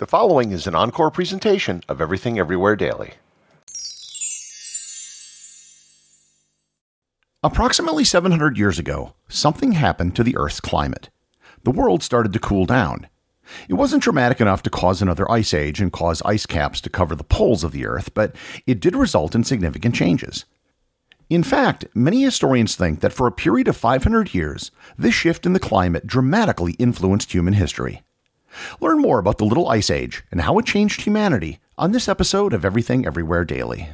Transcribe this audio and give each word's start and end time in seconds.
The 0.00 0.06
following 0.06 0.50
is 0.50 0.66
an 0.66 0.74
encore 0.74 1.10
presentation 1.10 1.82
of 1.86 2.00
Everything 2.00 2.38
Everywhere 2.38 2.74
Daily. 2.74 3.12
Approximately 7.42 8.04
700 8.04 8.56
years 8.56 8.78
ago, 8.78 9.12
something 9.28 9.72
happened 9.72 10.16
to 10.16 10.24
the 10.24 10.38
Earth's 10.38 10.58
climate. 10.58 11.10
The 11.64 11.70
world 11.70 12.02
started 12.02 12.32
to 12.32 12.38
cool 12.38 12.64
down. 12.64 13.08
It 13.68 13.74
wasn't 13.74 14.02
dramatic 14.02 14.40
enough 14.40 14.62
to 14.62 14.70
cause 14.70 15.02
another 15.02 15.30
ice 15.30 15.52
age 15.52 15.82
and 15.82 15.92
cause 15.92 16.22
ice 16.22 16.46
caps 16.46 16.80
to 16.80 16.88
cover 16.88 17.14
the 17.14 17.22
poles 17.22 17.62
of 17.62 17.72
the 17.72 17.84
Earth, 17.84 18.14
but 18.14 18.34
it 18.66 18.80
did 18.80 18.96
result 18.96 19.34
in 19.34 19.44
significant 19.44 19.94
changes. 19.94 20.46
In 21.28 21.42
fact, 21.42 21.84
many 21.94 22.22
historians 22.22 22.74
think 22.74 23.00
that 23.00 23.12
for 23.12 23.26
a 23.26 23.32
period 23.32 23.68
of 23.68 23.76
500 23.76 24.32
years, 24.32 24.70
this 24.96 25.12
shift 25.14 25.44
in 25.44 25.52
the 25.52 25.60
climate 25.60 26.06
dramatically 26.06 26.72
influenced 26.78 27.34
human 27.34 27.52
history. 27.52 28.02
Learn 28.80 28.98
more 28.98 29.18
about 29.18 29.38
the 29.38 29.44
Little 29.44 29.68
Ice 29.68 29.90
Age 29.90 30.22
and 30.30 30.40
how 30.42 30.58
it 30.58 30.66
changed 30.66 31.02
humanity 31.02 31.58
on 31.78 31.92
this 31.92 32.08
episode 32.08 32.52
of 32.52 32.64
Everything 32.64 33.06
Everywhere 33.06 33.44
Daily. 33.44 33.88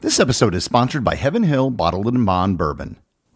This 0.00 0.20
episode 0.20 0.54
is 0.54 0.64
sponsored 0.64 1.04
by 1.04 1.14
Heaven 1.14 1.44
Hill 1.44 1.70
Bottled 1.70 2.06
and 2.06 2.26
Bond 2.26 2.58
Bourbon. 2.58 3.01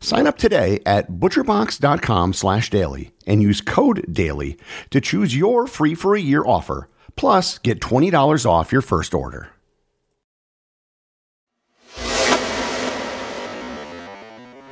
Sign 0.00 0.26
up 0.26 0.38
today 0.38 0.80
at 0.86 1.10
butcherbox.com 1.10 2.32
slash 2.32 2.70
daily 2.70 3.12
and 3.26 3.42
use 3.42 3.60
code 3.60 4.04
DAILY 4.12 4.56
to 4.90 5.00
choose 5.00 5.36
your 5.36 5.66
free 5.66 5.94
for 5.94 6.14
a 6.14 6.20
year 6.20 6.44
offer, 6.44 6.88
plus 7.16 7.58
get 7.58 7.80
$20 7.80 8.46
off 8.46 8.72
your 8.72 8.82
first 8.82 9.14
order. 9.14 9.50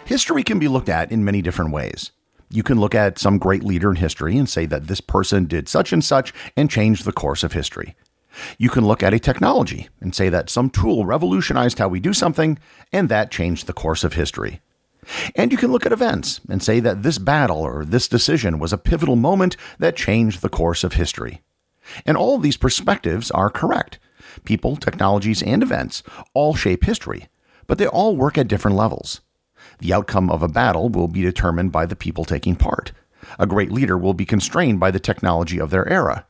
History 0.04 0.44
can 0.44 0.60
be 0.60 0.68
looked 0.68 0.88
at 0.88 1.10
in 1.10 1.24
many 1.24 1.42
different 1.42 1.72
ways. 1.72 2.12
You 2.48 2.62
can 2.62 2.78
look 2.78 2.94
at 2.94 3.18
some 3.18 3.38
great 3.38 3.64
leader 3.64 3.90
in 3.90 3.96
history 3.96 4.38
and 4.38 4.48
say 4.48 4.64
that 4.66 4.86
this 4.86 5.00
person 5.00 5.46
did 5.46 5.68
such 5.68 5.92
and 5.92 6.04
such 6.04 6.32
and 6.56 6.70
changed 6.70 7.04
the 7.04 7.12
course 7.12 7.42
of 7.42 7.52
history. 7.52 7.96
You 8.56 8.70
can 8.70 8.86
look 8.86 9.02
at 9.02 9.14
a 9.14 9.18
technology 9.18 9.88
and 10.00 10.14
say 10.14 10.28
that 10.28 10.48
some 10.48 10.70
tool 10.70 11.04
revolutionized 11.04 11.80
how 11.80 11.88
we 11.88 11.98
do 11.98 12.12
something 12.12 12.56
and 12.92 13.08
that 13.08 13.32
changed 13.32 13.66
the 13.66 13.72
course 13.72 14.04
of 14.04 14.12
history. 14.12 14.60
And 15.34 15.52
you 15.52 15.58
can 15.58 15.70
look 15.70 15.86
at 15.86 15.92
events 15.92 16.40
and 16.48 16.62
say 16.62 16.80
that 16.80 17.02
this 17.02 17.18
battle 17.18 17.58
or 17.58 17.84
this 17.84 18.08
decision 18.08 18.58
was 18.58 18.72
a 18.72 18.78
pivotal 18.78 19.16
moment 19.16 19.56
that 19.78 19.96
changed 19.96 20.42
the 20.42 20.48
course 20.48 20.84
of 20.84 20.94
history. 20.94 21.42
And 22.04 22.16
all 22.16 22.36
of 22.36 22.42
these 22.42 22.56
perspectives 22.56 23.30
are 23.30 23.50
correct. 23.50 23.98
People, 24.44 24.76
technologies, 24.76 25.42
and 25.42 25.62
events 25.62 26.02
all 26.34 26.54
shape 26.54 26.84
history, 26.84 27.28
but 27.66 27.78
they 27.78 27.86
all 27.86 28.16
work 28.16 28.36
at 28.36 28.48
different 28.48 28.76
levels. 28.76 29.20
The 29.78 29.92
outcome 29.92 30.30
of 30.30 30.42
a 30.42 30.48
battle 30.48 30.88
will 30.88 31.08
be 31.08 31.22
determined 31.22 31.72
by 31.72 31.86
the 31.86 31.96
people 31.96 32.24
taking 32.24 32.56
part. 32.56 32.92
A 33.38 33.46
great 33.46 33.72
leader 33.72 33.96
will 33.96 34.14
be 34.14 34.24
constrained 34.24 34.80
by 34.80 34.90
the 34.90 35.00
technology 35.00 35.60
of 35.60 35.70
their 35.70 35.88
era. 35.88 36.26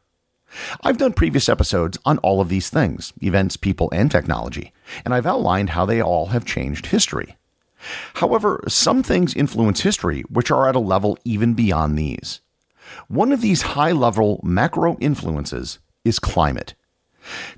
I've 0.83 0.99
done 0.99 1.13
previous 1.13 1.49
episodes 1.49 1.99
on 2.05 2.19
all 2.19 2.41
of 2.41 2.49
these 2.49 2.71
things 2.71 3.13
events, 3.21 3.57
people, 3.57 3.89
and 3.93 4.11
technology, 4.11 4.73
and 5.05 5.13
I've 5.13 5.27
outlined 5.27 5.71
how 5.71 5.85
they 5.85 6.01
all 6.01 6.27
have 6.27 6.45
changed 6.45 6.87
history. 6.87 7.37
However, 8.15 8.63
some 8.69 9.03
things 9.03 9.35
influence 9.35 9.83
history 9.83 10.23
which 10.23 10.51
are 10.51 10.69
at 10.69 10.77
a 10.77 10.81
level 10.81 11.19
even 11.25 11.55
beyond 11.55 11.99
these. 11.99 12.41
One 13.09 13.33
of 13.33 13.41
these 13.41 13.63
high 13.63 13.93
level 13.93 14.41
macro 14.43 14.97
influences 14.99 15.79
is 16.05 16.19
climate. 16.19 16.75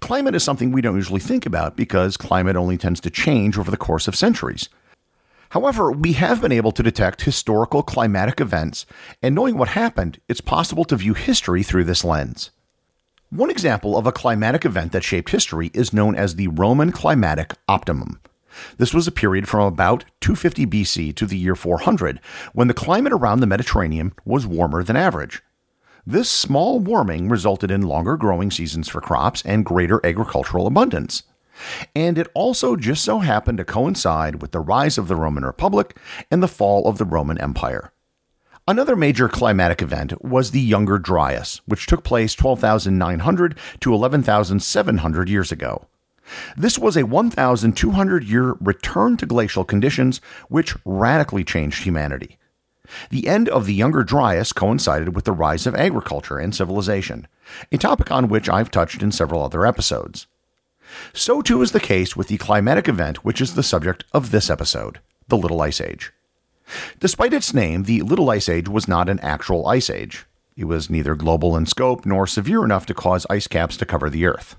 Climate 0.01 0.35
is 0.35 0.43
something 0.43 0.73
we 0.73 0.81
don't 0.81 0.97
usually 0.97 1.21
think 1.21 1.45
about 1.45 1.77
because 1.77 2.17
climate 2.17 2.57
only 2.57 2.79
tends 2.79 3.01
to 3.01 3.11
change 3.11 3.59
over 3.59 3.71
the 3.71 3.77
course 3.77 4.09
of 4.09 4.17
centuries. 4.17 4.69
However, 5.51 5.91
we 5.91 6.13
have 6.15 6.41
been 6.41 6.53
able 6.53 6.73
to 6.73 6.83
detect 6.83 7.23
historical 7.23 7.83
climatic 7.83 8.41
events, 8.41 8.85
and 9.23 9.35
knowing 9.35 9.57
what 9.57 9.69
happened, 9.69 10.21
it's 10.29 10.43
possible 10.43 10.85
to 10.85 10.97
view 10.97 11.15
history 11.15 11.63
through 11.63 11.85
this 11.85 12.05
lens. 12.05 12.51
One 13.31 13.51
example 13.51 13.97
of 13.97 14.07
a 14.07 14.13
climatic 14.13 14.65
event 14.65 14.93
that 14.93 15.05
shaped 15.05 15.31
history 15.31 15.71
is 15.75 15.93
known 15.93 16.15
as 16.15 16.35
the 16.35 16.49
Roman 16.49 16.93
climatic 16.93 17.55
optimum. 17.67 18.21
This 18.77 18.95
was 18.95 19.07
a 19.07 19.13
period 19.13 19.49
from 19.49 19.67
about 19.67 20.05
250 20.21 20.67
BC 20.67 21.15
to 21.17 21.27
the 21.27 21.37
year 21.37 21.55
400, 21.55 22.21
when 22.53 22.69
the 22.69 22.75
climate 22.75 23.13
around 23.13 23.41
the 23.41 23.47
Mediterranean 23.47 24.13
was 24.25 24.47
warmer 24.47 24.83
than 24.83 24.97
average. 24.97 25.43
This 26.07 26.31
small 26.31 26.81
warming 26.81 27.29
resulted 27.29 27.71
in 27.71 27.83
longer 27.83 28.17
growing 28.17 28.51
seasons 28.51 28.89
for 28.89 29.01
crops 29.01 29.43
and 29.43 29.65
greater 29.65 30.01
agricultural 30.07 30.67
abundance. 30.67 31.23
And 31.95 32.17
it 32.17 32.29
also 32.35 32.77
just 32.77 33.05
so 33.05 33.19
happened 33.19 33.59
to 33.59 33.65
coincide 33.65 34.41
with 34.41 34.53
the 34.53 34.61
rise 34.61 34.97
of 34.97 35.09
the 35.09 35.17
Roman 35.17 35.45
Republic 35.45 35.99
and 36.31 36.43
the 36.43 36.49
fall 36.49 36.89
of 36.89 36.99
the 36.99 37.05
Roman 37.05 37.39
Empire. 37.39 37.93
Another 38.69 38.97
major 38.97 39.29
climatic 39.29 39.81
event 39.81 40.23
was 40.23 40.51
the 40.51 40.61
Younger 40.61 40.99
Dryas, 40.99 41.61
which 41.67 41.87
took 41.87 42.05
place 42.05 42.35
12,900 42.35 43.59
to 43.81 43.95
11,700 43.95 45.29
years 45.29 45.51
ago. 45.51 45.88
This 46.57 46.79
was 46.79 46.97
a 46.97 47.07
1,200 47.07 48.25
year 48.25 48.55
return 48.61 49.17
to 49.17 49.27
glacial 49.27 49.65
conditions, 49.65 50.21
which 50.49 50.77
radically 50.85 51.45
changed 51.45 51.85
humanity. 51.85 52.39
The 53.11 53.29
end 53.29 53.49
of 53.49 53.67
the 53.67 53.75
Younger 53.75 54.03
Dryas 54.03 54.53
coincided 54.53 55.15
with 55.15 55.25
the 55.25 55.33
rise 55.33 55.67
of 55.67 55.75
agriculture 55.75 56.39
and 56.39 56.55
civilization, 56.55 57.27
a 57.71 57.79
topic 57.79 58.11
on 58.11 58.29
which 58.29 58.49
I've 58.49 58.71
touched 58.71 59.03
in 59.03 59.13
several 59.13 59.43
other 59.43 59.67
episodes. 59.67 60.27
So 61.13 61.43
too 61.43 61.61
is 61.61 61.73
the 61.73 61.81
case 61.81 62.17
with 62.17 62.29
the 62.29 62.39
climatic 62.39 62.89
event 62.89 63.25
which 63.25 63.41
is 63.41 63.55
the 63.55 63.63
subject 63.63 64.05
of 64.13 64.31
this 64.31 64.49
episode, 64.49 65.01
the 65.29 65.37
Little 65.37 65.61
Ice 65.61 65.81
Age. 65.81 66.13
Despite 66.99 67.33
its 67.33 67.55
name, 67.55 67.85
the 67.85 68.03
Little 68.03 68.31
Ice 68.31 68.49
Age 68.49 68.69
was 68.69 68.89
not 68.89 69.09
an 69.09 69.21
actual 69.21 69.67
ice 69.67 69.89
age. 69.89 70.27
It 70.57 70.65
was 70.65 70.91
neither 70.91 71.15
global 71.15 71.57
in 71.57 71.67
scope 71.67 72.05
nor 72.05 72.27
severe 72.27 72.65
enough 72.65 72.85
to 72.87 72.95
cause 72.95 73.27
ice 73.31 73.47
caps 73.47 73.77
to 73.79 73.87
cover 73.87 74.11
the 74.11 74.27
Earth. 74.27 74.57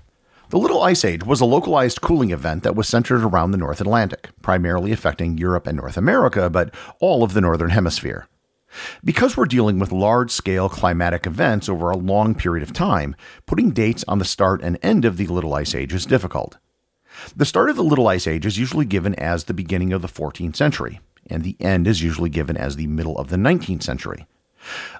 The 0.50 0.58
Little 0.58 0.82
Ice 0.82 1.04
Age 1.04 1.24
was 1.24 1.40
a 1.40 1.44
localized 1.44 2.00
cooling 2.00 2.32
event 2.32 2.64
that 2.64 2.74
was 2.74 2.88
centered 2.88 3.22
around 3.22 3.52
the 3.52 3.56
North 3.56 3.80
Atlantic, 3.80 4.30
primarily 4.42 4.90
affecting 4.90 5.38
Europe 5.38 5.68
and 5.68 5.76
North 5.76 5.96
America, 5.96 6.50
but 6.50 6.74
all 6.98 7.22
of 7.22 7.34
the 7.34 7.40
Northern 7.40 7.70
Hemisphere. 7.70 8.26
Because 9.04 9.36
we're 9.36 9.44
dealing 9.44 9.78
with 9.78 9.92
large 9.92 10.32
scale 10.32 10.68
climatic 10.68 11.24
events 11.24 11.68
over 11.68 11.88
a 11.90 11.96
long 11.96 12.34
period 12.34 12.64
of 12.64 12.72
time, 12.72 13.14
putting 13.46 13.70
dates 13.70 14.04
on 14.08 14.18
the 14.18 14.24
start 14.24 14.60
and 14.60 14.76
end 14.82 15.04
of 15.04 15.18
the 15.18 15.28
Little 15.28 15.54
Ice 15.54 15.72
Age 15.72 15.94
is 15.94 16.04
difficult. 16.04 16.58
The 17.36 17.46
start 17.46 17.70
of 17.70 17.76
the 17.76 17.84
Little 17.84 18.08
Ice 18.08 18.26
Age 18.26 18.44
is 18.44 18.58
usually 18.58 18.86
given 18.86 19.14
as 19.14 19.44
the 19.44 19.54
beginning 19.54 19.92
of 19.92 20.02
the 20.02 20.08
14th 20.08 20.56
century, 20.56 20.98
and 21.28 21.44
the 21.44 21.56
end 21.60 21.86
is 21.86 22.02
usually 22.02 22.28
given 22.28 22.56
as 22.56 22.74
the 22.74 22.88
middle 22.88 23.16
of 23.18 23.28
the 23.28 23.36
19th 23.36 23.84
century. 23.84 24.26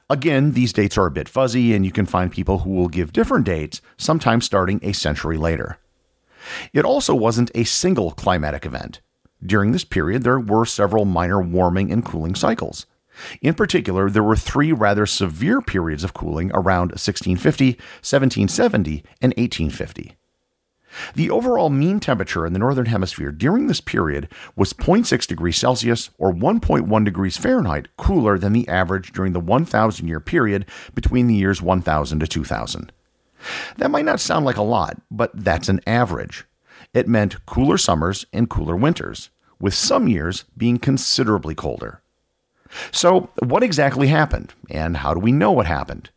Again, 0.08 0.52
these 0.52 0.72
dates 0.72 0.98
are 0.98 1.06
a 1.06 1.10
bit 1.10 1.28
fuzzy, 1.28 1.74
and 1.74 1.84
you 1.84 1.92
can 1.92 2.06
find 2.06 2.32
people 2.32 2.58
who 2.58 2.70
will 2.70 2.88
give 2.88 3.12
different 3.12 3.46
dates, 3.46 3.80
sometimes 3.96 4.44
starting 4.44 4.80
a 4.82 4.92
century 4.92 5.36
later. 5.36 5.78
It 6.72 6.84
also 6.84 7.14
wasn't 7.14 7.50
a 7.54 7.64
single 7.64 8.12
climatic 8.12 8.64
event. 8.64 9.00
During 9.44 9.72
this 9.72 9.84
period, 9.84 10.22
there 10.22 10.40
were 10.40 10.66
several 10.66 11.04
minor 11.04 11.40
warming 11.40 11.92
and 11.92 12.04
cooling 12.04 12.34
cycles. 12.34 12.86
In 13.42 13.54
particular, 13.54 14.08
there 14.08 14.22
were 14.22 14.36
three 14.36 14.72
rather 14.72 15.06
severe 15.06 15.60
periods 15.60 16.04
of 16.04 16.14
cooling 16.14 16.50
around 16.52 16.90
1650, 16.90 17.72
1770, 18.02 19.04
and 19.20 19.32
1850. 19.36 20.16
The 21.14 21.30
overall 21.30 21.70
mean 21.70 22.00
temperature 22.00 22.44
in 22.44 22.52
the 22.52 22.58
Northern 22.58 22.86
Hemisphere 22.86 23.30
during 23.30 23.66
this 23.66 23.80
period 23.80 24.28
was 24.56 24.72
0.6 24.72 25.26
degrees 25.26 25.56
Celsius 25.56 26.10
or 26.18 26.32
1.1 26.32 27.04
degrees 27.04 27.36
Fahrenheit 27.36 27.88
cooler 27.96 28.38
than 28.38 28.52
the 28.52 28.68
average 28.68 29.12
during 29.12 29.32
the 29.32 29.40
1,000 29.40 30.08
year 30.08 30.20
period 30.20 30.66
between 30.94 31.26
the 31.26 31.34
years 31.34 31.62
1000 31.62 32.20
to 32.20 32.26
2000. 32.26 32.92
That 33.78 33.90
might 33.90 34.04
not 34.04 34.20
sound 34.20 34.44
like 34.44 34.56
a 34.56 34.62
lot, 34.62 35.00
but 35.10 35.30
that's 35.34 35.68
an 35.68 35.80
average. 35.86 36.44
It 36.92 37.08
meant 37.08 37.46
cooler 37.46 37.78
summers 37.78 38.26
and 38.32 38.50
cooler 38.50 38.76
winters, 38.76 39.30
with 39.60 39.74
some 39.74 40.08
years 40.08 40.44
being 40.56 40.78
considerably 40.78 41.54
colder. 41.54 42.02
So, 42.92 43.30
what 43.42 43.62
exactly 43.62 44.08
happened, 44.08 44.54
and 44.68 44.98
how 44.98 45.14
do 45.14 45.20
we 45.20 45.32
know 45.32 45.52
what 45.52 45.66
happened? 45.66 46.10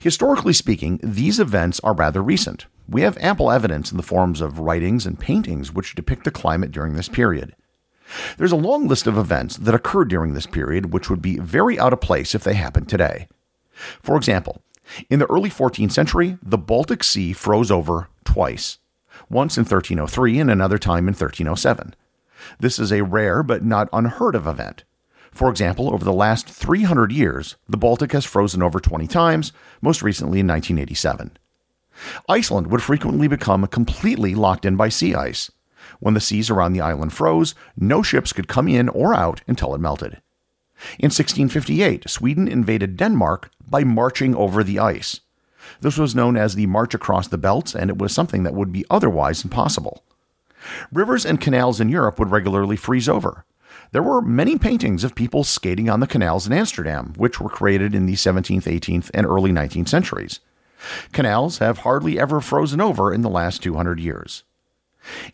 Historically 0.00 0.52
speaking, 0.52 0.98
these 1.02 1.38
events 1.38 1.80
are 1.80 1.94
rather 1.94 2.22
recent. 2.22 2.66
We 2.88 3.02
have 3.02 3.18
ample 3.18 3.50
evidence 3.50 3.90
in 3.90 3.96
the 3.96 4.02
forms 4.02 4.40
of 4.40 4.60
writings 4.60 5.06
and 5.06 5.18
paintings 5.18 5.72
which 5.72 5.94
depict 5.94 6.24
the 6.24 6.30
climate 6.30 6.70
during 6.70 6.94
this 6.94 7.08
period. 7.08 7.54
There's 8.36 8.52
a 8.52 8.56
long 8.56 8.86
list 8.86 9.06
of 9.06 9.18
events 9.18 9.56
that 9.56 9.74
occurred 9.74 10.08
during 10.08 10.34
this 10.34 10.46
period 10.46 10.92
which 10.92 11.10
would 11.10 11.20
be 11.20 11.38
very 11.38 11.78
out 11.78 11.92
of 11.92 12.00
place 12.00 12.34
if 12.34 12.44
they 12.44 12.54
happened 12.54 12.88
today. 12.88 13.26
For 14.00 14.16
example, 14.16 14.62
in 15.10 15.18
the 15.18 15.26
early 15.26 15.50
14th 15.50 15.90
century, 15.92 16.38
the 16.42 16.58
Baltic 16.58 17.02
Sea 17.02 17.32
froze 17.32 17.70
over 17.70 18.08
twice, 18.24 18.78
once 19.28 19.56
in 19.56 19.62
1303 19.62 20.38
and 20.38 20.50
another 20.50 20.78
time 20.78 21.08
in 21.08 21.14
1307. 21.14 21.94
This 22.60 22.78
is 22.78 22.92
a 22.92 23.02
rare 23.02 23.42
but 23.42 23.64
not 23.64 23.88
unheard 23.92 24.36
of 24.36 24.46
event. 24.46 24.84
For 25.32 25.50
example, 25.50 25.92
over 25.92 26.04
the 26.04 26.12
last 26.12 26.48
300 26.48 27.12
years, 27.12 27.56
the 27.68 27.76
Baltic 27.76 28.12
has 28.12 28.24
frozen 28.24 28.62
over 28.62 28.80
20 28.80 29.06
times, 29.06 29.52
most 29.82 30.02
recently 30.02 30.40
in 30.40 30.46
1987. 30.46 31.36
Iceland 32.28 32.68
would 32.68 32.82
frequently 32.82 33.28
become 33.28 33.66
completely 33.66 34.34
locked 34.34 34.64
in 34.64 34.76
by 34.76 34.88
sea 34.88 35.14
ice. 35.14 35.50
When 36.00 36.14
the 36.14 36.20
seas 36.20 36.50
around 36.50 36.72
the 36.72 36.80
island 36.80 37.12
froze, 37.12 37.54
no 37.76 38.02
ships 38.02 38.32
could 38.32 38.48
come 38.48 38.68
in 38.68 38.88
or 38.88 39.14
out 39.14 39.40
until 39.46 39.74
it 39.74 39.80
melted. 39.80 40.20
In 40.98 41.06
1658, 41.06 42.08
Sweden 42.08 42.48
invaded 42.48 42.96
Denmark 42.96 43.50
by 43.66 43.82
marching 43.82 44.34
over 44.34 44.62
the 44.62 44.78
ice. 44.78 45.20
This 45.80 45.98
was 45.98 46.14
known 46.14 46.36
as 46.36 46.54
the 46.54 46.66
March 46.66 46.94
Across 46.94 47.28
the 47.28 47.38
Belts, 47.38 47.74
and 47.74 47.90
it 47.90 47.98
was 47.98 48.12
something 48.12 48.42
that 48.42 48.54
would 48.54 48.72
be 48.72 48.84
otherwise 48.90 49.42
impossible. 49.42 50.04
Rivers 50.92 51.24
and 51.24 51.40
canals 51.40 51.80
in 51.80 51.88
Europe 51.88 52.18
would 52.18 52.30
regularly 52.30 52.76
freeze 52.76 53.08
over. 53.08 53.44
There 53.92 54.02
were 54.02 54.20
many 54.20 54.58
paintings 54.58 55.04
of 55.04 55.14
people 55.14 55.44
skating 55.44 55.88
on 55.88 56.00
the 56.00 56.06
canals 56.06 56.46
in 56.46 56.52
Amsterdam, 56.52 57.14
which 57.16 57.40
were 57.40 57.48
created 57.48 57.94
in 57.94 58.06
the 58.06 58.14
17th, 58.14 58.64
18th, 58.64 59.10
and 59.14 59.26
early 59.26 59.52
19th 59.52 59.88
centuries. 59.88 60.40
Canals 61.12 61.58
have 61.58 61.78
hardly 61.78 62.18
ever 62.18 62.40
frozen 62.40 62.80
over 62.80 63.12
in 63.12 63.22
the 63.22 63.30
last 63.30 63.62
200 63.62 63.98
years. 64.00 64.44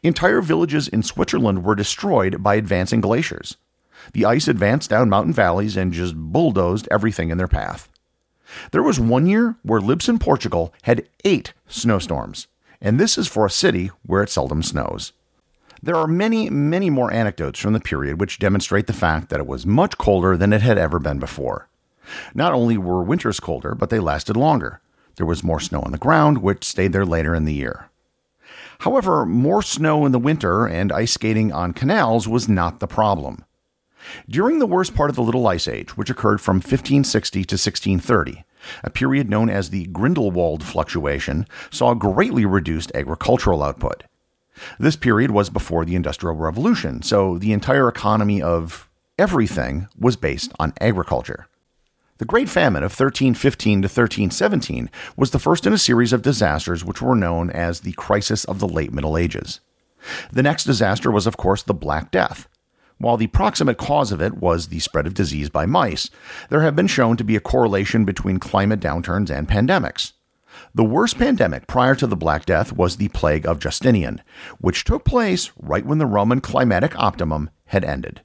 Entire 0.02 0.40
villages 0.40 0.88
in 0.88 1.02
Switzerland 1.02 1.64
were 1.64 1.74
destroyed 1.74 2.42
by 2.42 2.54
advancing 2.54 3.00
glaciers. 3.00 3.56
The 4.12 4.24
ice 4.24 4.48
advanced 4.48 4.90
down 4.90 5.08
mountain 5.08 5.32
valleys 5.32 5.76
and 5.76 5.92
just 5.92 6.14
bulldozed 6.16 6.88
everything 6.90 7.30
in 7.30 7.38
their 7.38 7.48
path. 7.48 7.88
There 8.72 8.82
was 8.82 9.00
one 9.00 9.26
year 9.26 9.56
where 9.62 9.80
Lisbon, 9.80 10.18
Portugal 10.18 10.74
had 10.82 11.08
eight 11.24 11.54
snowstorms, 11.68 12.48
and 12.80 12.98
this 12.98 13.16
is 13.16 13.28
for 13.28 13.46
a 13.46 13.50
city 13.50 13.90
where 14.04 14.22
it 14.22 14.30
seldom 14.30 14.62
snows. 14.62 15.12
There 15.82 15.96
are 15.96 16.06
many, 16.06 16.50
many 16.50 16.90
more 16.90 17.12
anecdotes 17.12 17.58
from 17.58 17.72
the 17.72 17.80
period 17.80 18.20
which 18.20 18.38
demonstrate 18.38 18.86
the 18.86 18.92
fact 18.92 19.30
that 19.30 19.40
it 19.40 19.46
was 19.46 19.66
much 19.66 19.98
colder 19.98 20.36
than 20.36 20.52
it 20.52 20.62
had 20.62 20.78
ever 20.78 20.98
been 20.98 21.18
before. 21.18 21.68
Not 22.34 22.52
only 22.52 22.76
were 22.76 23.02
winters 23.02 23.40
colder, 23.40 23.74
but 23.74 23.90
they 23.90 23.98
lasted 23.98 24.36
longer. 24.36 24.80
There 25.16 25.26
was 25.26 25.44
more 25.44 25.60
snow 25.60 25.80
on 25.80 25.92
the 25.92 25.98
ground, 25.98 26.38
which 26.38 26.64
stayed 26.64 26.92
there 26.92 27.06
later 27.06 27.34
in 27.34 27.44
the 27.44 27.52
year. 27.52 27.88
However, 28.80 29.24
more 29.24 29.62
snow 29.62 30.04
in 30.06 30.12
the 30.12 30.18
winter 30.18 30.66
and 30.66 30.90
ice 30.90 31.12
skating 31.12 31.52
on 31.52 31.72
canals 31.72 32.26
was 32.26 32.48
not 32.48 32.80
the 32.80 32.88
problem. 32.88 33.44
During 34.28 34.58
the 34.58 34.66
worst 34.66 34.94
part 34.94 35.10
of 35.10 35.16
the 35.16 35.22
Little 35.22 35.46
Ice 35.46 35.68
Age, 35.68 35.96
which 35.96 36.10
occurred 36.10 36.40
from 36.40 36.56
1560 36.56 37.44
to 37.44 37.54
1630, 37.54 38.44
a 38.82 38.90
period 38.90 39.30
known 39.30 39.48
as 39.48 39.70
the 39.70 39.86
Grindelwald 39.86 40.64
fluctuation 40.64 41.46
saw 41.70 41.94
greatly 41.94 42.44
reduced 42.44 42.92
agricultural 42.94 43.62
output. 43.62 44.04
This 44.78 44.96
period 44.96 45.30
was 45.30 45.50
before 45.50 45.84
the 45.84 45.94
Industrial 45.94 46.34
Revolution, 46.34 47.02
so 47.02 47.38
the 47.38 47.52
entire 47.52 47.88
economy 47.88 48.42
of 48.42 48.88
everything 49.18 49.88
was 49.98 50.16
based 50.16 50.52
on 50.58 50.74
agriculture. 50.80 51.46
The 52.22 52.26
Great 52.26 52.48
Famine 52.48 52.84
of 52.84 52.92
1315 52.92 53.82
to 53.82 53.86
1317 53.86 54.90
was 55.16 55.32
the 55.32 55.40
first 55.40 55.66
in 55.66 55.72
a 55.72 55.76
series 55.76 56.12
of 56.12 56.22
disasters 56.22 56.84
which 56.84 57.02
were 57.02 57.16
known 57.16 57.50
as 57.50 57.80
the 57.80 57.94
Crisis 57.94 58.44
of 58.44 58.60
the 58.60 58.69
Late 58.69 58.92
Middle 58.92 59.19
Ages. 59.19 59.58
The 60.30 60.44
next 60.44 60.62
disaster 60.62 61.10
was, 61.10 61.26
of 61.26 61.36
course, 61.36 61.64
the 61.64 61.74
Black 61.74 62.12
Death. 62.12 62.48
While 62.98 63.16
the 63.16 63.26
proximate 63.26 63.76
cause 63.76 64.12
of 64.12 64.22
it 64.22 64.34
was 64.34 64.69
the 64.69 64.78
spread 64.78 65.08
of 65.08 65.14
disease 65.14 65.50
by 65.50 65.66
mice, 65.66 66.10
there 66.48 66.62
have 66.62 66.76
been 66.76 66.86
shown 66.86 67.16
to 67.16 67.24
be 67.24 67.34
a 67.34 67.40
correlation 67.40 68.04
between 68.04 68.38
climate 68.38 68.79
downturns 68.79 69.29
and 69.29 69.48
pandemics. 69.48 70.12
The 70.76 70.84
worst 70.84 71.19
pandemic 71.19 71.67
prior 71.67 71.96
to 71.96 72.06
the 72.06 72.14
Black 72.14 72.46
Death 72.46 72.72
was 72.72 72.98
the 72.98 73.08
Plague 73.08 73.48
of 73.48 73.58
Justinian, 73.58 74.22
which 74.60 74.84
took 74.84 75.05
place 75.05 75.50
right 75.58 75.84
when 75.84 75.98
the 75.98 76.06
Roman 76.06 76.41
climatic 76.41 76.96
optimum 76.96 77.50
had 77.64 77.84
ended. 77.84 78.22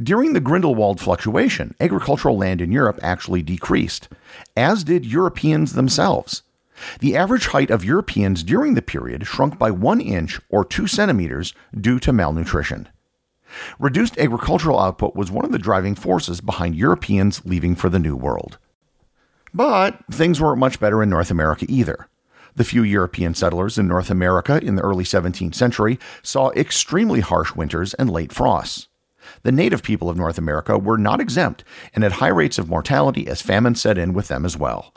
During 0.00 0.32
the 0.32 0.40
Grindelwald 0.40 1.00
fluctuation, 1.00 1.74
agricultural 1.80 2.36
land 2.36 2.60
in 2.60 2.72
Europe 2.72 2.98
actually 3.02 3.42
decreased, 3.42 4.08
as 4.56 4.84
did 4.84 5.06
Europeans 5.06 5.72
themselves. 5.72 6.42
The 7.00 7.16
average 7.16 7.46
height 7.46 7.70
of 7.70 7.84
Europeans 7.84 8.42
during 8.42 8.74
the 8.74 8.82
period 8.82 9.26
shrunk 9.26 9.58
by 9.58 9.70
one 9.70 10.00
inch 10.00 10.40
or 10.48 10.64
two 10.64 10.86
centimeters 10.86 11.54
due 11.78 11.98
to 12.00 12.12
malnutrition. 12.12 12.88
Reduced 13.78 14.18
agricultural 14.18 14.80
output 14.80 15.14
was 15.14 15.30
one 15.30 15.44
of 15.44 15.52
the 15.52 15.58
driving 15.58 15.94
forces 15.94 16.40
behind 16.40 16.74
Europeans 16.74 17.40
leaving 17.44 17.76
for 17.76 17.88
the 17.88 18.00
New 18.00 18.16
World. 18.16 18.58
But 19.52 20.04
things 20.10 20.40
weren't 20.40 20.58
much 20.58 20.80
better 20.80 21.02
in 21.02 21.10
North 21.10 21.30
America 21.30 21.64
either. 21.68 22.08
The 22.56 22.64
few 22.64 22.82
European 22.82 23.34
settlers 23.34 23.78
in 23.78 23.86
North 23.86 24.10
America 24.10 24.60
in 24.62 24.74
the 24.76 24.82
early 24.82 25.04
17th 25.04 25.54
century 25.54 25.98
saw 26.22 26.50
extremely 26.50 27.20
harsh 27.20 27.54
winters 27.54 27.94
and 27.94 28.10
late 28.10 28.32
frosts. 28.32 28.88
The 29.44 29.52
native 29.52 29.82
people 29.82 30.10
of 30.10 30.16
North 30.16 30.38
America 30.38 30.78
were 30.78 30.98
not 30.98 31.20
exempt 31.20 31.64
and 31.94 32.02
had 32.02 32.14
high 32.14 32.28
rates 32.28 32.58
of 32.58 32.68
mortality 32.68 33.28
as 33.28 33.42
famine 33.42 33.74
set 33.74 33.98
in 33.98 34.14
with 34.14 34.28
them 34.28 34.44
as 34.44 34.56
well. 34.56 34.94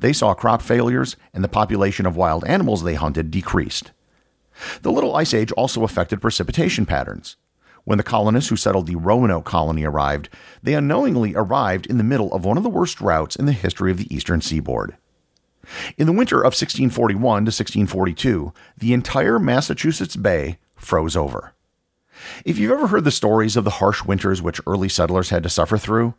They 0.00 0.14
saw 0.14 0.32
crop 0.32 0.62
failures, 0.62 1.16
and 1.34 1.44
the 1.44 1.48
population 1.48 2.06
of 2.06 2.16
wild 2.16 2.44
animals 2.44 2.82
they 2.82 2.94
hunted 2.94 3.30
decreased. 3.30 3.92
The 4.80 4.90
Little 4.90 5.14
Ice 5.14 5.34
Age 5.34 5.52
also 5.52 5.84
affected 5.84 6.22
precipitation 6.22 6.86
patterns. 6.86 7.36
When 7.84 7.98
the 7.98 8.04
colonists 8.04 8.48
who 8.48 8.56
settled 8.56 8.86
the 8.86 8.96
Roanoke 8.96 9.44
colony 9.44 9.84
arrived, 9.84 10.30
they 10.62 10.74
unknowingly 10.74 11.34
arrived 11.34 11.86
in 11.86 11.98
the 11.98 12.04
middle 12.04 12.32
of 12.32 12.44
one 12.44 12.56
of 12.56 12.62
the 12.62 12.70
worst 12.70 12.98
droughts 12.98 13.36
in 13.36 13.44
the 13.44 13.52
history 13.52 13.90
of 13.90 13.98
the 13.98 14.14
eastern 14.14 14.40
seaboard. 14.40 14.96
In 15.98 16.06
the 16.06 16.12
winter 16.12 16.38
of 16.38 16.54
1641 16.54 17.20
to 17.20 17.48
1642, 17.50 18.54
the 18.78 18.92
entire 18.94 19.38
Massachusetts 19.38 20.16
Bay 20.16 20.58
froze 20.76 21.16
over. 21.16 21.52
If 22.44 22.58
you've 22.58 22.72
ever 22.72 22.88
heard 22.88 23.04
the 23.04 23.10
stories 23.10 23.56
of 23.56 23.64
the 23.64 23.70
harsh 23.70 24.04
winters 24.04 24.42
which 24.42 24.60
early 24.66 24.88
settlers 24.88 25.30
had 25.30 25.42
to 25.42 25.48
suffer 25.48 25.78
through, 25.78 26.14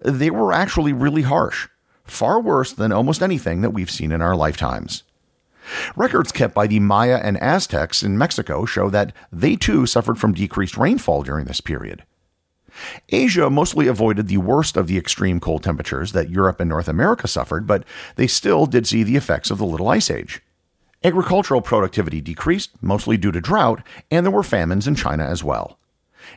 they 0.00 0.30
were 0.30 0.52
actually 0.52 0.92
really 0.92 1.22
harsh, 1.22 1.68
far 2.04 2.40
worse 2.40 2.72
than 2.72 2.92
almost 2.92 3.22
anything 3.22 3.60
that 3.62 3.70
we've 3.70 3.90
seen 3.90 4.12
in 4.12 4.22
our 4.22 4.36
lifetimes. 4.36 5.04
Records 5.94 6.32
kept 6.32 6.54
by 6.54 6.66
the 6.66 6.80
Maya 6.80 7.20
and 7.22 7.40
Aztecs 7.40 8.02
in 8.02 8.18
Mexico 8.18 8.64
show 8.64 8.90
that 8.90 9.12
they 9.32 9.54
too 9.56 9.86
suffered 9.86 10.18
from 10.18 10.34
decreased 10.34 10.76
rainfall 10.76 11.22
during 11.22 11.44
this 11.46 11.60
period. 11.60 12.04
Asia 13.10 13.50
mostly 13.50 13.86
avoided 13.86 14.28
the 14.28 14.38
worst 14.38 14.76
of 14.76 14.86
the 14.86 14.98
extreme 14.98 15.40
cold 15.40 15.62
temperatures 15.62 16.12
that 16.12 16.30
Europe 16.30 16.58
and 16.58 16.70
North 16.70 16.88
America 16.88 17.28
suffered, 17.28 17.66
but 17.66 17.84
they 18.16 18.26
still 18.26 18.66
did 18.66 18.86
see 18.86 19.02
the 19.02 19.16
effects 19.16 19.50
of 19.50 19.58
the 19.58 19.66
Little 19.66 19.88
Ice 19.88 20.10
Age. 20.10 20.42
Agricultural 21.04 21.62
productivity 21.62 22.20
decreased, 22.20 22.70
mostly 22.80 23.16
due 23.16 23.32
to 23.32 23.40
drought, 23.40 23.82
and 24.10 24.24
there 24.24 24.30
were 24.30 24.44
famines 24.44 24.86
in 24.86 24.94
China 24.94 25.24
as 25.24 25.42
well. 25.42 25.78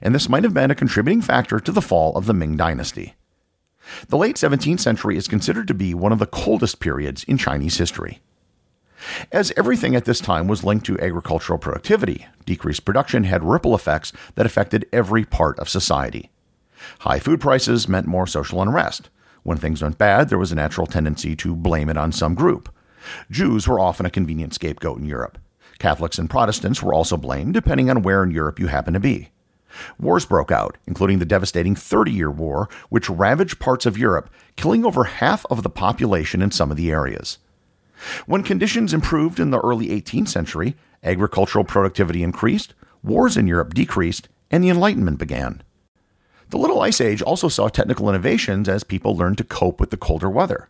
And 0.02 0.16
this 0.16 0.28
might 0.28 0.44
have 0.44 0.56
been 0.56 0.72
a 0.72 0.76
contributing 0.76 1.22
factor 1.22 1.60
to 1.60 1.72
the 1.72 1.82
fall 1.82 2.16
of 2.18 2.26
the 2.26 2.34
Ming 2.34 2.58
Dynasty. 2.58 3.14
The 4.08 4.18
late 4.18 4.38
17th 4.38 4.80
century 4.80 5.18
is 5.18 5.28
considered 5.28 5.68
to 5.68 5.76
be 5.76 5.94
one 5.94 6.12
of 6.12 6.18
the 6.18 6.26
coldest 6.26 6.80
periods 6.80 7.24
in 7.26 7.38
Chinese 7.38 7.78
history. 7.78 8.22
As 9.32 9.54
everything 9.56 9.96
at 9.96 10.06
this 10.06 10.20
time 10.20 10.48
was 10.48 10.64
linked 10.64 10.88
to 10.88 11.00
agricultural 11.00 11.60
productivity, 11.60 12.26
decreased 12.46 12.86
production 12.86 13.26
had 13.26 13.44
ripple 13.44 13.76
effects 13.76 14.12
that 14.34 14.48
affected 14.48 14.88
every 14.92 15.26
part 15.26 15.60
of 15.60 15.70
society. 15.70 16.32
High 17.00 17.20
food 17.20 17.40
prices 17.40 17.88
meant 17.88 18.08
more 18.08 18.26
social 18.26 18.64
unrest. 18.64 19.10
When 19.44 19.60
things 19.60 19.84
went 19.84 20.00
bad, 20.00 20.30
there 20.30 20.40
was 20.40 20.52
a 20.52 20.56
natural 20.56 20.88
tendency 20.88 21.36
to 21.36 21.56
blame 21.56 21.90
it 21.90 21.98
on 21.98 22.12
some 22.12 22.34
group. 22.34 22.75
Jews 23.30 23.68
were 23.68 23.80
often 23.80 24.06
a 24.06 24.10
convenient 24.12 24.54
scapegoat 24.54 25.00
in 25.00 25.06
Europe. 25.06 25.38
Catholics 25.80 26.18
and 26.18 26.30
Protestants 26.30 26.82
were 26.82 26.94
also 26.94 27.18
blamed, 27.18 27.54
depending 27.54 27.90
on 27.90 28.02
where 28.02 28.24
in 28.24 28.32
Europe 28.32 28.60
you 28.60 28.68
happened 28.68 28.96
to 28.96 29.00
be. 29.00 29.30
Wars 30.00 30.26
broke 30.26 30.52
out, 30.52 30.78
including 30.88 31.20
the 31.20 31.26
devastating 31.26 31.76
Thirty 31.76 32.12
Year 32.12 32.32
War, 32.32 32.70
which 32.90 33.10
ravaged 33.10 33.60
parts 33.60 33.86
of 33.86 33.98
Europe, 33.98 34.30
killing 34.56 34.86
over 34.86 35.04
half 35.04 35.46
of 35.48 35.64
the 35.64 35.70
population 35.70 36.42
in 36.42 36.52
some 36.52 36.72
of 36.72 36.78
the 36.78 36.92
areas. 36.92 37.40
When 38.26 38.44
conditions 38.44 38.94
improved 38.94 39.40
in 39.40 39.52
the 39.52 39.60
early 39.60 39.88
18th 39.88 40.30
century, 40.30 40.76
agricultural 41.04 41.66
productivity 41.66 42.24
increased, 42.24 42.74
wars 43.04 43.38
in 43.38 43.48
Europe 43.48 43.74
decreased, 43.74 44.28
and 44.50 44.64
the 44.64 44.70
Enlightenment 44.70 45.20
began. 45.20 45.62
The 46.50 46.58
Little 46.58 46.82
Ice 46.82 47.02
Age 47.02 47.22
also 47.22 47.50
saw 47.50 47.68
technical 47.68 48.10
innovations 48.10 48.70
as 48.70 48.84
people 48.84 49.16
learned 49.16 49.38
to 49.40 49.44
cope 49.44 49.80
with 49.80 49.90
the 49.90 49.98
colder 49.98 50.30
weather. 50.30 50.70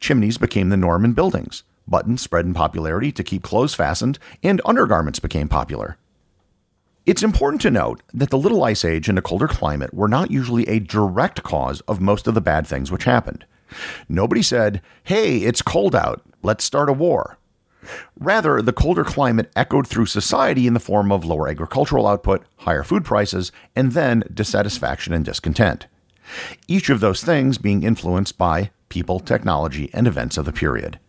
Chimneys 0.00 0.38
became 0.38 0.68
the 0.68 0.76
norm 0.76 1.04
in 1.04 1.12
buildings, 1.12 1.62
buttons 1.86 2.22
spread 2.22 2.46
in 2.46 2.54
popularity 2.54 3.12
to 3.12 3.24
keep 3.24 3.42
clothes 3.42 3.74
fastened, 3.74 4.18
and 4.42 4.60
undergarments 4.64 5.18
became 5.18 5.48
popular. 5.48 5.96
It's 7.04 7.22
important 7.22 7.60
to 7.62 7.70
note 7.70 8.00
that 8.14 8.30
the 8.30 8.38
Little 8.38 8.62
Ice 8.62 8.84
Age 8.84 9.08
and 9.08 9.18
a 9.18 9.22
colder 9.22 9.48
climate 9.48 9.92
were 9.92 10.08
not 10.08 10.30
usually 10.30 10.68
a 10.68 10.78
direct 10.78 11.42
cause 11.42 11.80
of 11.82 12.00
most 12.00 12.28
of 12.28 12.34
the 12.34 12.40
bad 12.40 12.66
things 12.66 12.92
which 12.92 13.04
happened. 13.04 13.44
Nobody 14.08 14.42
said, 14.42 14.80
hey, 15.04 15.38
it's 15.38 15.62
cold 15.62 15.96
out, 15.96 16.22
let's 16.42 16.64
start 16.64 16.88
a 16.88 16.92
war. 16.92 17.38
Rather, 18.20 18.62
the 18.62 18.72
colder 18.72 19.02
climate 19.02 19.50
echoed 19.56 19.88
through 19.88 20.06
society 20.06 20.68
in 20.68 20.74
the 20.74 20.80
form 20.80 21.10
of 21.10 21.24
lower 21.24 21.48
agricultural 21.48 22.06
output, 22.06 22.44
higher 22.58 22.84
food 22.84 23.04
prices, 23.04 23.50
and 23.74 23.92
then 23.92 24.22
dissatisfaction 24.32 25.12
and 25.12 25.24
discontent. 25.24 25.88
Each 26.68 26.88
of 26.88 27.00
those 27.00 27.24
things 27.24 27.58
being 27.58 27.82
influenced 27.82 28.38
by 28.38 28.70
people, 28.88 29.18
technology, 29.18 29.90
and 29.92 30.06
events 30.06 30.36
of 30.36 30.44
the 30.44 30.52
period. 30.52 31.00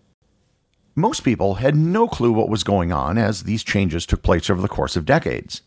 Most 0.95 1.21
people 1.21 1.55
had 1.55 1.75
no 1.75 2.07
clue 2.07 2.31
what 2.31 2.49
was 2.49 2.63
going 2.63 2.91
on 2.91 3.17
as 3.17 3.43
these 3.43 3.63
changes 3.63 4.05
took 4.05 4.21
place 4.21 4.49
over 4.49 4.61
the 4.61 4.67
course 4.67 4.95
of 4.95 5.05
decades. 5.05 5.63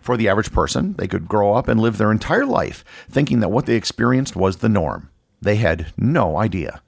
For 0.00 0.16
the 0.16 0.28
average 0.28 0.52
person, 0.52 0.94
they 0.94 1.08
could 1.08 1.26
grow 1.26 1.54
up 1.54 1.66
and 1.66 1.80
live 1.80 1.98
their 1.98 2.12
entire 2.12 2.46
life 2.46 2.84
thinking 3.08 3.40
that 3.40 3.50
what 3.50 3.66
they 3.66 3.74
experienced 3.74 4.36
was 4.36 4.58
the 4.58 4.68
norm. 4.68 5.10
They 5.40 5.56
had 5.56 5.92
no 5.96 6.36
idea. 6.36 6.82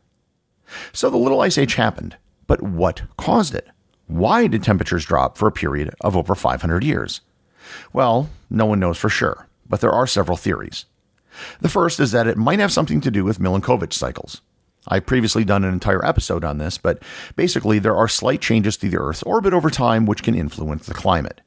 So 0.93 1.11
the 1.11 1.17
Little 1.17 1.41
Ice 1.41 1.59
Age 1.59 1.75
happened, 1.75 2.17
but 2.47 2.63
what 2.63 3.03
caused 3.17 3.55
it? 3.55 3.69
Why 4.07 4.47
did 4.47 4.63
temperatures 4.63 5.05
drop 5.05 5.37
for 5.37 5.49
a 5.49 5.53
period 5.53 5.93
of 6.03 6.17
over 6.17 6.35
500 6.35 6.85
years? 6.85 7.21
Well, 7.93 8.29
no 8.49 8.67
one 8.67 8.79
knows 8.81 8.99
for 8.99 9.09
sure, 9.09 9.49
but 9.69 9.81
there 9.81 9.93
are 9.93 10.07
several 10.07 10.37
theories. 10.37 10.85
The 11.61 11.69
first 11.69 11.99
is 11.99 12.13
that 12.13 12.27
it 12.27 12.37
might 12.37 12.59
have 12.59 12.73
something 12.73 13.01
to 13.01 13.11
do 13.11 13.25
with 13.25 13.39
Milankovitch 13.41 13.95
cycles. 13.95 14.41
I've 14.89 15.07
previously 15.07 15.45
done 15.45 15.65
an 15.65 15.73
entire 15.73 16.05
episode 16.05 16.45
on 16.45 16.59
this, 16.59 16.77
but 16.77 17.03
basically, 17.37 17.79
there 17.79 17.97
are 17.97 18.09
slight 18.09 18.41
changes 18.41 18.77
to 18.79 18.89
the 18.89 18.99
Earth's 18.99 19.23
orbit 19.23 19.55
over 19.55 19.71
time 19.71 20.07
which 20.07 20.23
can 20.23 20.35
influence 20.35 20.87
the 20.87 20.95
climate. 20.95 21.41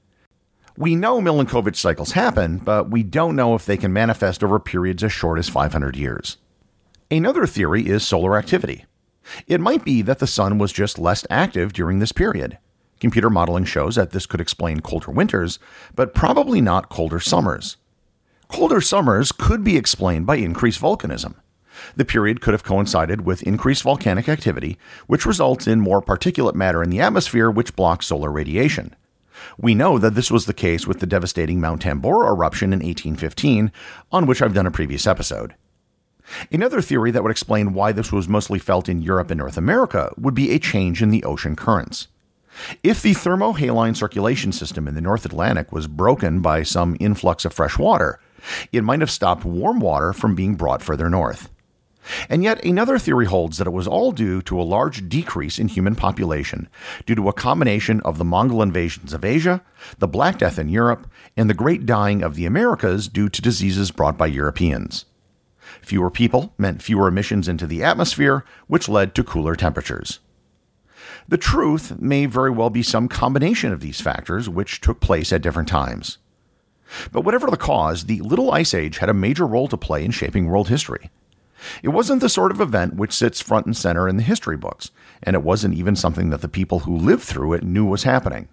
We 0.78 0.96
know 0.96 1.22
Milankovitch 1.22 1.78
cycles 1.78 2.14
happen, 2.14 2.58
but 2.58 2.90
we 2.90 3.04
don't 3.04 3.36
know 3.36 3.56
if 3.56 3.66
they 3.66 3.78
can 3.78 3.94
manifest 3.94 4.44
over 4.44 4.60
periods 4.60 5.04
as 5.04 5.14
short 5.14 5.40
as 5.40 5.48
500 5.48 5.96
years. 5.96 6.38
Another 7.10 7.46
theory 7.46 7.88
is 7.88 8.06
solar 8.06 8.38
activity. 8.38 8.86
It 9.48 9.62
might 9.62 9.86
be 9.86 10.02
that 10.02 10.20
the 10.20 10.28
sun 10.28 10.58
was 10.58 10.74
just 10.74 11.00
less 11.00 11.26
active 11.30 11.74
during 11.74 12.00
this 12.00 12.12
period. 12.12 12.58
Computer 13.00 13.30
modeling 13.30 13.66
shows 13.66 13.96
that 13.96 14.12
this 14.12 14.26
could 14.26 14.42
explain 14.42 14.80
colder 14.80 15.12
winters, 15.12 15.60
but 15.96 16.14
probably 16.14 16.62
not 16.62 16.90
colder 16.90 17.20
summers. 17.20 17.78
Colder 18.48 18.82
summers 18.82 19.32
could 19.32 19.64
be 19.64 19.78
explained 19.78 20.26
by 20.26 20.36
increased 20.36 20.82
volcanism. 20.82 21.36
The 21.96 22.06
period 22.06 22.42
could 22.42 22.54
have 22.54 22.64
coincided 22.64 23.26
with 23.26 23.44
increased 23.44 23.84
volcanic 23.84 24.30
activity, 24.30 24.78
which 25.08 25.26
results 25.26 25.68
in 25.68 25.80
more 25.82 26.02
particulate 26.02 26.56
matter 26.56 26.84
in 26.84 26.90
the 26.90 27.02
atmosphere, 27.02 27.52
which 27.52 27.76
blocks 27.76 28.08
solar 28.08 28.32
radiation. 28.32 28.96
We 29.58 29.76
know 29.76 29.98
that 29.98 30.16
this 30.16 30.32
was 30.32 30.46
the 30.46 30.54
case 30.54 30.88
with 30.88 31.00
the 31.00 31.06
devastating 31.06 31.60
Mount 31.60 31.84
Tambora 31.84 32.30
eruption 32.30 32.74
in 32.74 32.80
1815, 32.80 33.72
on 34.12 34.26
which 34.26 34.42
I've 34.42 34.54
done 34.54 34.68
a 34.68 34.72
previous 34.72 35.06
episode. 35.06 35.56
Another 36.52 36.82
theory 36.82 37.12
that 37.12 37.24
would 37.24 37.32
explain 37.32 37.74
why 37.74 37.92
this 37.92 38.12
was 38.12 38.28
mostly 38.28 38.60
felt 38.60 38.90
in 38.90 39.02
Europe 39.02 39.30
and 39.30 39.38
North 39.38 39.58
America 39.58 40.12
would 40.18 40.34
be 40.34 40.52
a 40.52 40.60
change 40.60 41.02
in 41.02 41.10
the 41.10 41.24
ocean 41.24 41.56
currents. 41.56 42.08
If 42.84 43.02
the 43.02 43.14
thermohaline 43.14 43.96
circulation 43.96 44.52
system 44.52 44.88
in 44.88 44.96
the 44.96 45.02
North 45.02 45.26
Atlantic 45.26 45.72
was 45.72 45.88
broken 45.88 46.42
by 46.42 46.64
some 46.64 46.96
influx 47.00 47.46
of 47.46 47.54
fresh 47.54 47.78
water, 47.78 48.20
it 48.72 48.84
might 48.84 49.02
have 49.02 49.12
stopped 49.12 49.46
warm 49.46 49.80
water 49.80 50.14
from 50.14 50.36
being 50.36 50.56
brought 50.56 50.82
further 50.82 51.10
north. 51.10 51.50
And 52.30 52.44
yet, 52.44 52.64
another 52.64 53.00
theory 53.00 53.26
holds 53.26 53.58
that 53.58 53.68
it 53.68 53.74
was 53.74 53.88
all 53.88 54.12
due 54.12 54.42
to 54.44 54.60
a 54.60 54.64
large 54.64 55.10
decrease 55.10 55.58
in 55.58 55.68
human 55.68 55.96
population 55.96 56.70
due 57.06 57.16
to 57.16 57.30
a 57.30 57.34
combination 57.34 58.00
of 58.02 58.18
the 58.18 58.26
Mongol 58.26 58.62
invasions 58.62 59.14
of 59.14 59.26
Asia, 59.26 59.62
the 59.98 60.08
Black 60.08 60.38
Death 60.38 60.60
in 60.60 60.70
Europe, 60.70 61.10
and 61.36 61.50
the 61.50 61.54
great 61.54 61.86
dying 61.86 62.22
of 62.22 62.36
the 62.36 62.46
Americas 62.46 63.08
due 63.08 63.30
to 63.30 63.42
diseases 63.42 63.92
brought 63.92 64.18
by 64.18 64.28
Europeans. 64.28 65.06
Fewer 65.82 66.12
people 66.12 66.54
meant 66.58 66.82
fewer 66.82 67.08
emissions 67.08 67.48
into 67.48 67.68
the 67.68 67.84
atmosphere, 67.84 68.46
which 68.68 68.90
led 68.90 69.16
to 69.16 69.24
cooler 69.24 69.56
temperatures. 69.56 70.20
The 71.28 71.38
truth 71.38 72.00
may 72.00 72.28
very 72.28 72.52
well 72.52 72.70
be 72.70 72.84
some 72.84 73.08
combination 73.08 73.72
of 73.74 73.80
these 73.80 74.00
factors 74.00 74.48
which 74.48 74.80
took 74.80 75.00
place 75.00 75.34
at 75.34 75.42
different 75.42 75.68
times. 75.68 76.20
But 77.12 77.22
whatever 77.22 77.50
the 77.50 77.58
cause, 77.58 78.06
the 78.06 78.22
Little 78.22 78.52
Ice 78.52 78.76
Age 78.76 79.00
had 79.00 79.10
a 79.10 79.14
major 79.14 79.48
role 79.48 79.68
to 79.70 79.78
play 79.78 80.06
in 80.06 80.12
shaping 80.12 80.46
world 80.46 80.70
history. 80.70 81.10
It 81.84 81.90
wasn't 81.90 82.22
the 82.22 82.30
sort 82.30 82.52
of 82.52 82.62
event 82.62 82.96
which 82.96 83.14
sits 83.14 83.42
front 83.42 83.66
and 83.66 83.76
center 83.76 84.08
in 84.08 84.18
the 84.18 84.24
history 84.24 84.58
books, 84.58 84.92
and 85.24 85.36
it 85.36 85.44
wasn't 85.44 85.76
even 85.76 85.96
something 85.96 86.30
that 86.30 86.42
the 86.42 86.48
people 86.48 86.80
who 86.80 86.98
lived 86.98 87.24
through 87.24 87.54
it 87.54 87.64
knew 87.64 87.86
was 87.86 88.04
happening. 88.04 88.50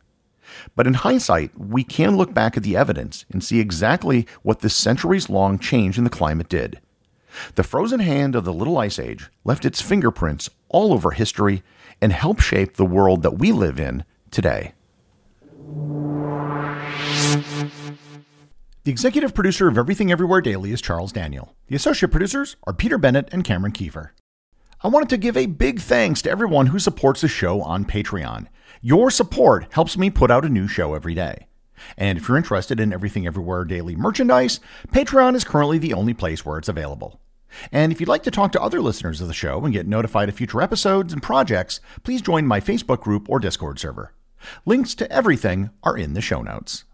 But 0.76 0.86
in 0.86 0.94
hindsight, 0.94 1.58
we 1.58 1.84
can 1.84 2.16
look 2.16 2.34
back 2.34 2.56
at 2.56 2.62
the 2.62 2.76
evidence 2.76 3.24
and 3.30 3.42
see 3.42 3.60
exactly 3.60 4.26
what 4.42 4.60
this 4.60 4.74
centuries 4.74 5.30
long 5.30 5.58
change 5.58 5.98
in 5.98 6.04
the 6.04 6.10
climate 6.10 6.48
did. 6.48 6.80
The 7.54 7.62
frozen 7.62 8.00
hand 8.00 8.36
of 8.36 8.44
the 8.44 8.52
Little 8.52 8.78
Ice 8.78 8.98
Age 8.98 9.30
left 9.44 9.64
its 9.64 9.80
fingerprints 9.80 10.50
all 10.68 10.92
over 10.92 11.12
history 11.12 11.62
and 12.00 12.12
helped 12.12 12.42
shape 12.42 12.76
the 12.76 12.84
world 12.84 13.22
that 13.22 13.38
we 13.38 13.52
live 13.52 13.80
in 13.80 14.04
today. 14.30 14.72
The 18.84 18.90
executive 18.90 19.32
producer 19.32 19.68
of 19.68 19.78
Everything 19.78 20.10
Everywhere 20.10 20.40
Daily 20.40 20.72
is 20.72 20.80
Charles 20.80 21.12
Daniel. 21.12 21.54
The 21.72 21.76
associate 21.76 22.10
producers 22.10 22.56
are 22.64 22.74
Peter 22.74 22.98
Bennett 22.98 23.30
and 23.32 23.44
Cameron 23.44 23.72
Kieffer. 23.72 24.10
I 24.82 24.88
wanted 24.88 25.08
to 25.08 25.16
give 25.16 25.38
a 25.38 25.46
big 25.46 25.80
thanks 25.80 26.20
to 26.20 26.30
everyone 26.30 26.66
who 26.66 26.78
supports 26.78 27.22
the 27.22 27.28
show 27.28 27.62
on 27.62 27.86
Patreon. 27.86 28.48
Your 28.82 29.10
support 29.10 29.68
helps 29.70 29.96
me 29.96 30.10
put 30.10 30.30
out 30.30 30.44
a 30.44 30.50
new 30.50 30.68
show 30.68 30.92
every 30.92 31.14
day. 31.14 31.46
And 31.96 32.18
if 32.18 32.28
you're 32.28 32.36
interested 32.36 32.78
in 32.78 32.92
Everything 32.92 33.26
Everywhere 33.26 33.64
Daily 33.64 33.96
merchandise, 33.96 34.60
Patreon 34.88 35.34
is 35.34 35.44
currently 35.44 35.78
the 35.78 35.94
only 35.94 36.12
place 36.12 36.44
where 36.44 36.58
it's 36.58 36.68
available. 36.68 37.22
And 37.72 37.90
if 37.90 38.00
you'd 38.00 38.06
like 38.06 38.24
to 38.24 38.30
talk 38.30 38.52
to 38.52 38.62
other 38.62 38.82
listeners 38.82 39.22
of 39.22 39.28
the 39.28 39.32
show 39.32 39.64
and 39.64 39.72
get 39.72 39.86
notified 39.86 40.28
of 40.28 40.34
future 40.34 40.60
episodes 40.60 41.14
and 41.14 41.22
projects, 41.22 41.80
please 42.02 42.20
join 42.20 42.46
my 42.46 42.60
Facebook 42.60 43.00
group 43.00 43.30
or 43.30 43.38
Discord 43.38 43.78
server. 43.78 44.12
Links 44.66 44.94
to 44.96 45.10
everything 45.10 45.70
are 45.82 45.96
in 45.96 46.12
the 46.12 46.20
show 46.20 46.42
notes. 46.42 46.84